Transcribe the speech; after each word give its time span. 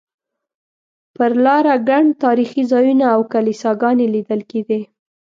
پر 1.15 1.31
لاره 1.45 1.75
ګڼ 1.89 2.03
تاریخي 2.23 2.63
ځایونه 2.71 3.05
او 3.15 3.21
کلیساګانې 3.33 4.07
لیدل 4.15 4.41
کېدې. 4.51 4.81